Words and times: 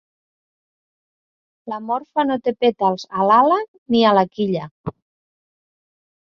L'"Amorpha" 1.69 2.25
no 2.29 2.37
té 2.47 2.53
pètals 2.65 3.05
a 3.19 3.27
l'ala 3.33 3.61
ni 3.67 4.03
a 4.13 4.15
la 4.21 4.25
quilla. 4.39 4.65